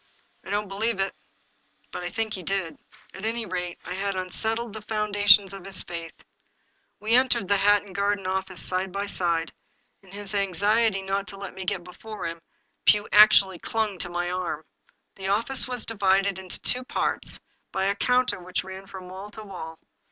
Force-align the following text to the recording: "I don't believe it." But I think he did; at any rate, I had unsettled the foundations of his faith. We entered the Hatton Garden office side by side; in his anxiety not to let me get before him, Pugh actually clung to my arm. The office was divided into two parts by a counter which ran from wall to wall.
"I 0.43 0.49
don't 0.49 0.67
believe 0.67 0.99
it." 0.99 1.13
But 1.91 2.03
I 2.03 2.09
think 2.09 2.33
he 2.33 2.41
did; 2.41 2.79
at 3.13 3.23
any 3.23 3.45
rate, 3.45 3.77
I 3.85 3.93
had 3.93 4.15
unsettled 4.15 4.73
the 4.73 4.81
foundations 4.81 5.53
of 5.53 5.63
his 5.63 5.83
faith. 5.83 6.23
We 6.99 7.13
entered 7.13 7.47
the 7.47 7.57
Hatton 7.57 7.93
Garden 7.93 8.25
office 8.25 8.65
side 8.65 8.91
by 8.91 9.05
side; 9.05 9.53
in 10.01 10.11
his 10.11 10.33
anxiety 10.33 11.03
not 11.03 11.27
to 11.27 11.37
let 11.37 11.53
me 11.53 11.65
get 11.65 11.83
before 11.83 12.25
him, 12.25 12.41
Pugh 12.83 13.07
actually 13.11 13.59
clung 13.59 13.99
to 13.99 14.09
my 14.09 14.31
arm. 14.31 14.65
The 15.17 15.27
office 15.27 15.67
was 15.67 15.85
divided 15.85 16.39
into 16.39 16.59
two 16.61 16.83
parts 16.83 17.39
by 17.71 17.85
a 17.85 17.95
counter 17.95 18.39
which 18.39 18.63
ran 18.63 18.87
from 18.87 19.07
wall 19.07 19.29
to 19.29 19.43
wall. 19.43 19.77